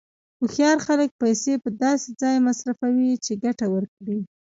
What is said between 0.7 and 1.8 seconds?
خلک پیسې په